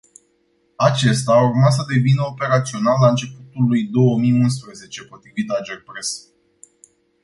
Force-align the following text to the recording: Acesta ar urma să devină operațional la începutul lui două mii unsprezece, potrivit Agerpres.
Acesta 0.77 1.31
ar 1.33 1.43
urma 1.43 1.69
să 1.69 1.81
devină 1.93 2.25
operațional 2.25 2.95
la 3.01 3.09
începutul 3.09 3.65
lui 3.67 3.83
două 3.83 4.17
mii 4.19 4.31
unsprezece, 4.41 5.03
potrivit 5.03 5.49
Agerpres. 5.49 6.23